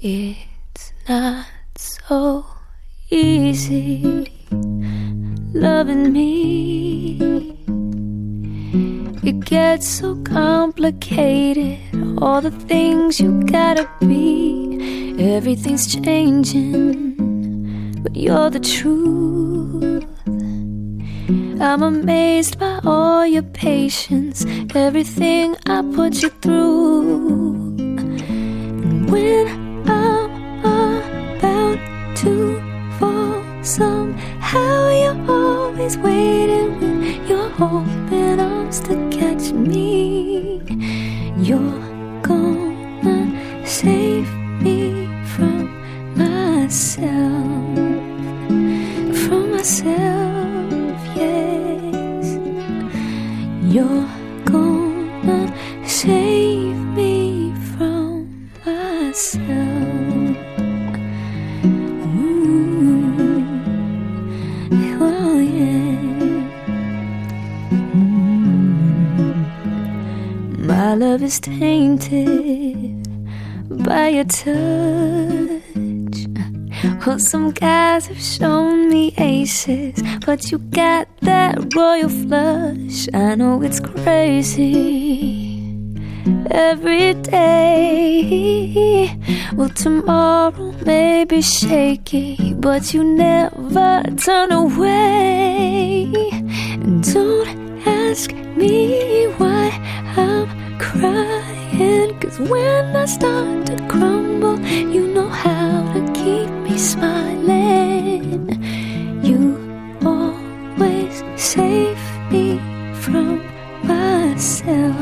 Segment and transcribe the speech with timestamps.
[0.00, 2.46] It's not so
[3.10, 4.32] easy
[5.52, 7.18] loving me.
[9.24, 11.80] It gets so complicated,
[12.18, 15.16] all the things you gotta be.
[15.18, 17.16] Everything's changing,
[18.00, 20.06] but you're the truth.
[21.60, 24.46] I'm amazed by all your patience,
[24.76, 27.74] everything I put you through.
[27.88, 29.67] And when
[36.38, 40.60] waiting when you're open arms to catch me.
[41.38, 41.82] You're
[42.22, 44.30] gonna save
[44.62, 45.64] me from
[46.16, 47.78] myself,
[49.20, 51.00] from myself.
[51.16, 52.26] Yes,
[53.74, 54.08] you're
[54.44, 55.40] gonna
[55.86, 60.17] save me from myself.
[70.98, 73.06] Love is tainted
[73.84, 74.50] by your touch.
[77.06, 83.06] Well, some guys have shown me aces, but you got that royal flush.
[83.14, 85.62] I know it's crazy
[86.50, 88.36] every day.
[89.54, 96.10] Well, tomorrow may be shaky, but you never turn away.
[96.82, 99.17] And don't ask me
[101.08, 102.18] crying.
[102.20, 104.58] Cause when I start to crumble,
[104.94, 108.48] you know how to keep me smiling.
[109.22, 109.40] You
[110.04, 112.00] always save
[112.30, 112.46] me
[113.02, 113.42] from
[113.82, 114.96] myself.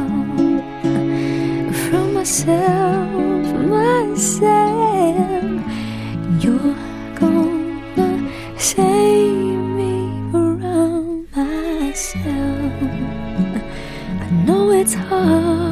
[1.85, 5.45] From myself, myself.
[6.43, 6.77] You're
[7.20, 8.11] gonna
[8.59, 9.93] save me
[10.31, 12.73] from myself.
[14.25, 15.66] I know it's hard,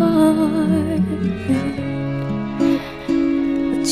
[0.00, 0.08] But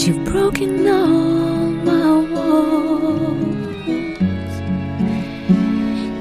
[0.06, 3.44] you've broken all my walls.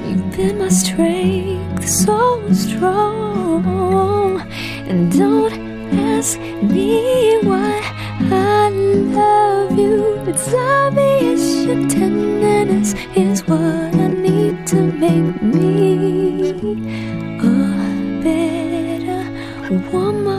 [0.05, 2.19] You've been my strength, so
[2.51, 4.41] strong.
[4.89, 5.53] And don't
[5.93, 7.79] ask me why
[8.29, 10.17] I love you.
[10.27, 17.06] It's obvious your tenderness is what I need to make me
[19.69, 20.37] woman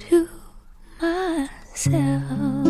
[0.00, 0.28] to
[1.00, 2.64] myself,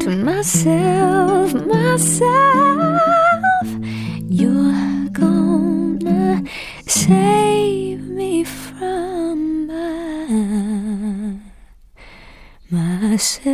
[0.00, 2.46] to myself, myself.
[4.28, 6.42] You're gonna
[6.86, 11.36] save me from my
[12.70, 13.46] myself.